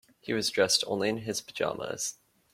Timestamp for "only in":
0.87-1.17